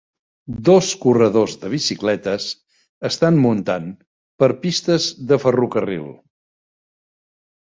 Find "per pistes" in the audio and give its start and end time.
4.43-5.11